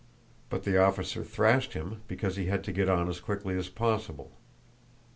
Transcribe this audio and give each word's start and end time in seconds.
But 0.49 0.63
the 0.63 0.79
officer 0.83 1.23
thrashed 1.23 1.73
him 1.73 2.01
because 2.07 2.35
he 2.35 2.47
had 2.47 2.63
to 2.63 2.71
get 2.71 2.89
on 2.89 3.07
as 3.07 3.19
quickly 3.19 3.55
as 3.55 3.69
possible. 3.69 4.31